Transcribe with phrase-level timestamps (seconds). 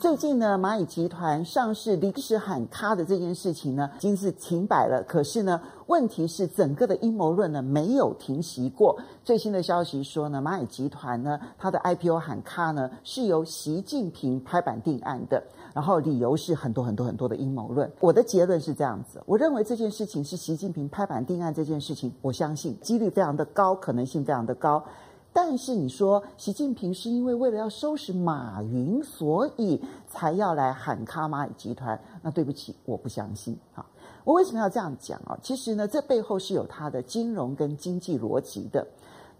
[0.00, 5.02] 最近呢，蚂蚁集团上市临时喊卡的这件事情呢，已经是停摆了。
[5.02, 8.96] 可是呢，问题是整个的阴谋论呢没有停息过。
[9.24, 15.42] 最新的消息说呢，蚂蚁集团呢，它的 IPO 喊卡呢是由习近平拍板定案的，
[15.74, 17.90] 然后理由是很多很多很多的阴谋论。
[17.98, 24.84] 我的结论是这样子，我认为这件事情是习近平拍板定案这件事情，我相信几率非常的高，可能性非常的高。
[25.32, 32.00] 但是你说习近平是因为为了要收拾马云，所以才要来喊卡蚂蚁集团？
[32.22, 33.56] 那对不起，我不相信。
[33.72, 33.86] 哈，
[34.24, 35.38] 我为什么要这样讲啊？
[35.40, 38.86] 其实呢，这背后是有它的金融跟经济逻辑的。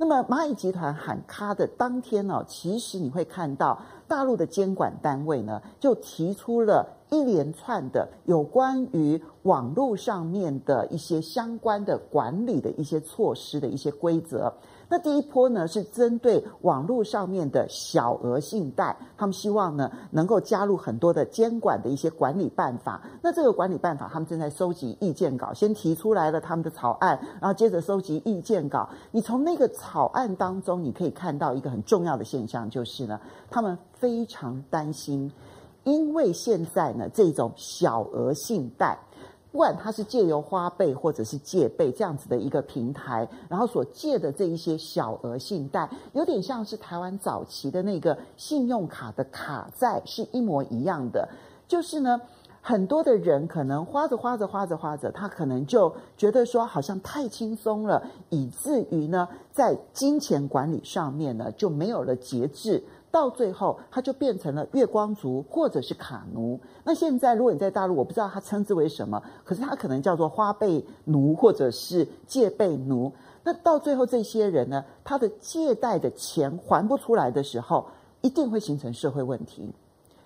[0.00, 3.76] 那么蚂蚁集团喊卡的当天呢，其实你会看到
[4.06, 14.52] 大陆的监管单位呢，就提出了一连串的有关于网络上面的一些相关的管理的一些措施的一些规则。
[14.90, 23.02] 那第一波呢，是针对网络上面的小额信贷，他们希望呢能够加入很多的监管的一些管理办法。
[23.20, 28.88] 那这个管理办法，他们正在收集意见稿，先提出来了他们的草案，然后接着收集意见稿。
[29.10, 35.30] 你从那个草案当中，你可以看到一个很重要的现象，就是呢，他们非常担心，
[35.84, 38.98] 因为现在呢这种小额信贷。
[39.50, 51.28] 不管他是借由花呗或者是借呗这样子的一个平台，然后所借的这一些小额信贷，有点像是台湾早期的那个信用卡的卡债是一模一样的。
[51.66, 52.20] 就是呢，
[52.60, 62.84] 很多的人可能花着花着花着花着，他可能就觉得说好像太轻松了，以至于呢，在金钱管理上面呢就没有了节制。
[63.10, 66.58] 到最后，他就变成了月光族或者是卡奴。
[66.84, 73.12] 那现在，如果你在大陆，我不知道他称之为什么，可是他可能叫做花呗奴或者是借呗奴。
[73.42, 77.86] 那到最后，这些人呢，他的借贷的钱还不出来的时候，
[78.20, 79.68] 一定会形成社会问题。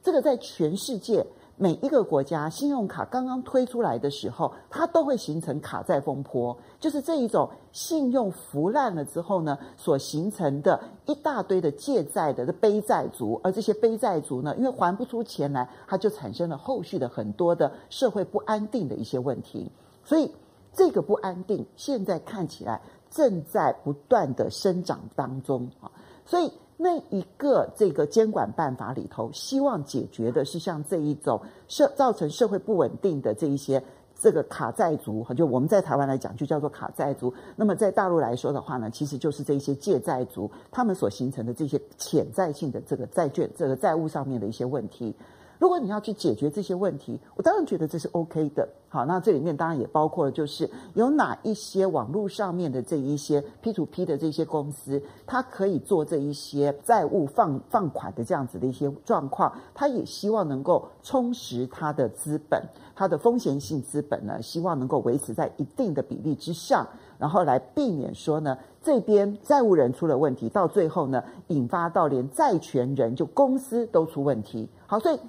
[0.02, 1.24] 这个在全世界。
[1.56, 19.70] 每一个国家信用卡刚刚推出来的时候，它都会形成卡债风波，就是这一种信用腐烂了之后呢，所形成的一大堆的借债的背债族，而这些背债族呢，因为还不出钱来，它就产生了后续的很多的社会不安定的一些问题。
[20.04, 20.34] 所以
[20.72, 25.92] 这个不安定现在看起来正在不断的生长当中啊，
[26.26, 26.50] 所以。
[26.82, 33.80] 那一个这个监管办法里头，希望解决的是像这一种社造成社会不稳定的这一些
[34.18, 37.32] 这个卡债族，就我们在台湾来讲就叫做卡债族。
[37.54, 45.14] 那么在大陆来说的话呢，其实就是这些借债族，他们所形成的这些潜在性的这个债券、这个债务上面的一些问题。
[45.62, 48.68] 如果你要去解决这些问题，我当然觉得这是 OK 的。
[48.88, 62.60] 好，那这里面当然也包括了，就是有哪一些网络上面的这一些 P2P 的这些公司，它可以做这一些债务放放款的这样子的一些状况，它也希望能够充实它的资本，
[62.96, 66.84] 它的风险性资本呢，希望能够维持在一定的比例之上，
[67.20, 74.68] 然后来避免说呢，这边债务人出了问题，到最后呢，引发到连债权人就公司都出问题。
[74.88, 75.20] 好，所以。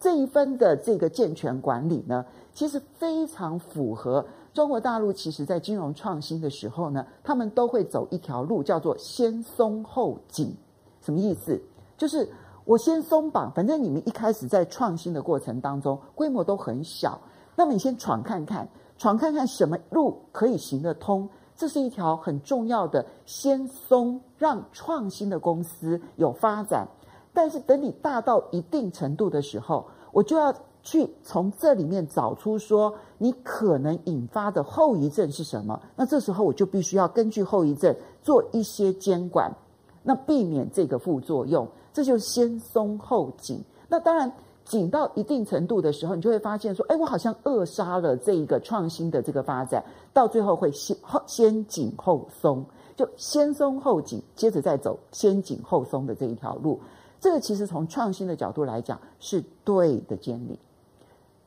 [0.00, 2.24] 这一分的这个健全管理呢，
[2.54, 4.24] 其实非常符合
[4.54, 5.12] 中国大陆。
[5.12, 10.56] 其实，在金融创新的时候呢，他们都会走一条路，叫做先松后紧。
[11.02, 11.60] 什么意思？
[11.98, 12.26] 就是
[12.64, 17.20] 我先松绑，反正你们一开始在创新的过程当中，规模都很小，
[17.54, 21.28] 那么你先闯看看，闯看看什么路可以行得通。
[21.54, 26.88] 这是一条很重要的先松，让创新的公司有发展。
[27.32, 35.80] 但是等你大到一定程度的时候，我就要去从这里面找出说你可能引发的后遗症是什么。
[35.94, 39.54] 那这时候我就必须要根据后遗症做一些监管，
[40.02, 41.68] 那避免这个副作用。
[41.92, 43.62] 这就先松后紧。
[43.88, 44.32] 那当然
[44.64, 52.64] 紧到一定程度的时候，你就会发现说，哎，我好像扼杀了这一个创新的这个发展，到最后会先后先紧后松，
[52.96, 56.80] 就先松后紧，接着再走先紧后松的这一条路。
[57.20, 60.58] 这个其实从创新的角度来讲是对的监理，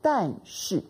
[0.00, 0.82] 但是，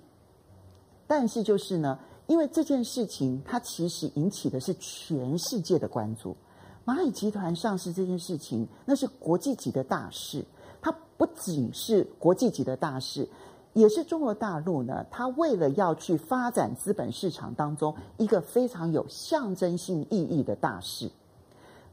[1.07, 6.37] 但是就是呢，因为这件事情它其实引起的是全世界的关注。
[6.85, 10.45] 蚂蚁集团上市这件事情，那是国际级的大事。
[10.83, 13.27] 它不仅是国际级的大事，
[13.73, 21.11] 也是中国大陆呢，它为了要去发展资本市场当中一个非常有象征性意义的大事。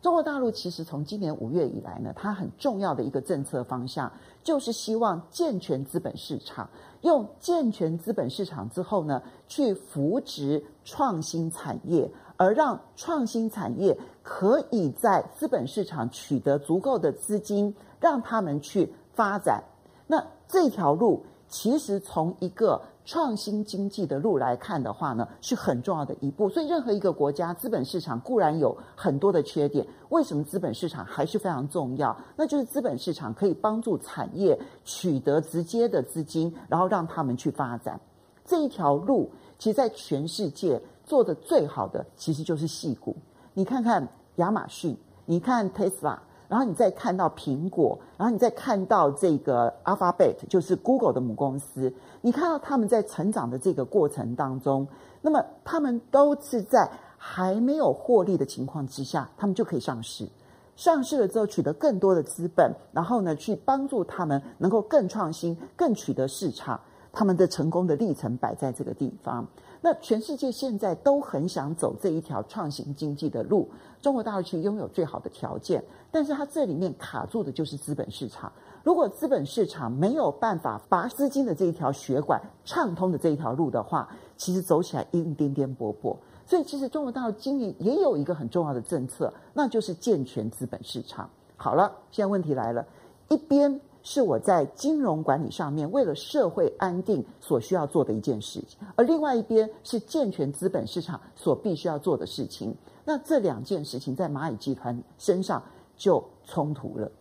[0.02, 4.12] 中国大陆其实从今年五月以来呢，它很重要的一个政策方向
[4.44, 6.68] 就是希望健全资本市场，
[7.02, 19.64] 用健全资本市场之后呢，去扶植创新产业，而让创新产业可以在资本市场取得足够的资金，让他们去发展。
[20.08, 26.48] 那这条路其实从一个创新经济的路来看的话呢，是很重要的一步。
[26.50, 32.16] 所以，任何一个国家资本市场固然有很多的缺点，为什么资本市场还是非常重要？
[32.36, 38.00] 那就是资本市场可以帮助产业取得直接的资金，然后让他们去发展。
[38.46, 43.16] 这一条路，其实在全世界做的最好的，其实就是戏股。
[43.54, 46.18] 你看看亚马逊，你看 Tesla。
[46.52, 54.86] 然后你再看到苹果，然后你再看到这个 Alphabet，就是 Google 的母公司，你看到他们在成长的这个过程当中，
[55.22, 60.28] 那么他们都是在还没有获利的情况之下，他们就可以上市。
[60.76, 66.78] 上市了之后，取得更多的资本，然后呢，去帮助他们能够更创新、更取得市场。
[67.12, 69.48] 他们的成功的历程摆在这个地方。
[69.82, 73.68] 那全世界现在都很想走这一条创新经济的路，
[74.00, 78.52] 中国大陆去拥有最好的条件，但是它这里面卡住的就是资本市场。
[78.84, 86.16] 如果资本市场没有办法把资金的这一条血管畅通的这一条路的话，其实走起来一定颠颠簸簸。
[86.46, 91.30] 所以，其实中国大陆今年也有一个很重要的政策，那就是健全资本市场。
[91.56, 92.86] 好了，现在问题来了，
[93.30, 93.82] 一边。
[94.04, 102.76] 是我在金融管理上面为了社会安定所需要做的一件事情，而另外一边是健全资本市场所必须要做的事情。
[103.06, 105.62] 那这两件事情在蚂蚁集团身上
[105.96, 107.12] 就冲突了。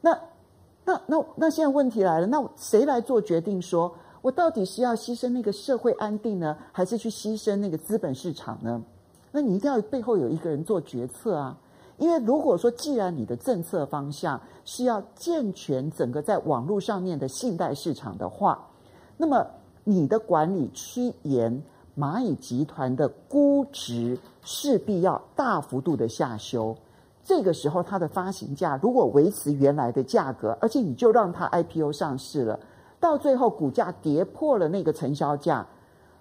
[0.00, 0.18] 那、
[0.84, 3.92] 那、那、那现在问题来了，那谁来做决定说？
[4.22, 8.82] 我到底是要牺牲那个社会安定呢，还是去牺牲那个资本市场呢？
[9.32, 11.56] 那你一定要背后有一个人做决策啊。
[12.00, 18.66] 因为如果说，既然你的政策方向是要健全整个在网络上面的信贷市场的话，
[19.18, 19.46] 那么
[19.84, 21.62] 你的管理趋严，
[21.94, 26.74] 蚂蚁集团的估值势必要大幅度的下修。
[27.22, 32.58] 这个时候，它的发行价如果维持原来的价格，而且你就让它 IPO 上市了，
[32.98, 35.66] 到最后股价跌破了那个承销价，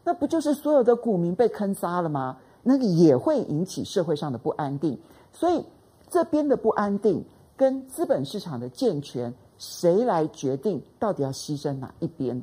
[0.04, 2.36] 那不就是所有的股民被坑杀了吗？
[2.64, 5.00] 那个也会引起社会上的不安定。
[5.31, 5.64] 所以
[6.10, 7.24] 这边的不安定
[7.56, 12.42] 跟资本市场的健全，谁来决定到底要牺牲哪一边？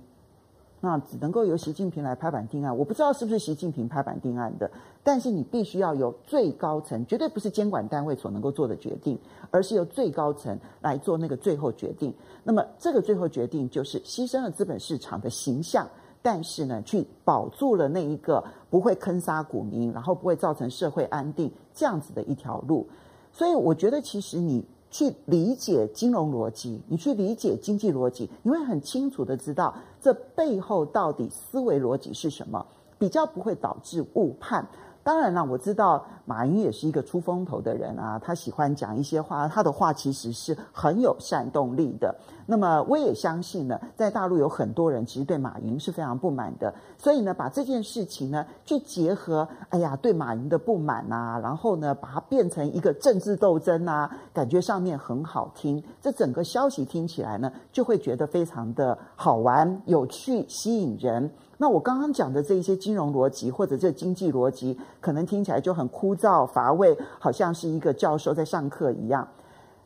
[0.79, 2.77] 那只能够由习近平来拍板定案。
[2.77, 4.71] 我不知道是不是习近平拍板定案的，
[5.03, 9.19] 但是你必须要由最高层，绝对不是监管单位所能够做的决定，
[9.51, 12.15] 而是由最高层来做那个最后决定。
[12.45, 15.89] 那么这个最后决定就是牺牲了资本市场的形象。
[16.27, 22.85] 但是呢，去保住了那一个不会坑杀股民，然后不会造成社会安定这样子的一条路。
[23.31, 32.67] 所以我觉得，其实你去理解金融逻辑，你去理解经济逻辑，你会很清楚的知道这背后到底思维逻辑是什么，
[32.99, 34.67] 比较不会导致误判。
[35.07, 42.13] 当然了，我知道马云也是一个出风头的人啊，他喜欢讲一些话，他的话其实是很有煽动力的。
[42.45, 61.31] 那么我也相信呢，在大陆有很多人其实对马云是非常不满的，所以呢，把这件事情呢去结合，哎呀，对马云的不满啊，然后呢，把它变成一个政治斗争啊，感觉上面很好听，这整个消息听起来呢，就会觉得非常的好玩、有趣、吸引人。
[61.59, 69.27] 那我刚刚讲的这一些金融逻辑或者这经济逻辑，可能听起来就很枯燥乏味，好像是一个教授在上课一样。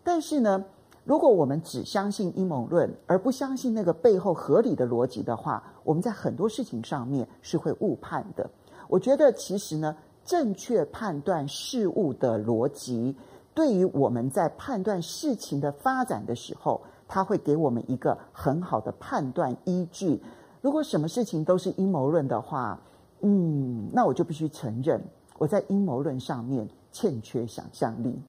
[0.03, 0.65] 但是呢，
[1.05, 8.51] 如果我们只相信阴谋论，而不相信那个背后合理的逻辑的话，我们在很多事情上面是会误判的。
[8.89, 13.15] 我觉得其实呢，正确判断事物的逻辑，
[13.55, 20.21] 对于我们在判断事情的发展的时候，它会给我们一个很好的判断依据。
[20.61, 22.79] 如果什么事情都是阴谋论的话，
[23.23, 25.03] 嗯，那我就必须承认
[25.39, 28.21] 我在阴谋论上面欠缺想象力。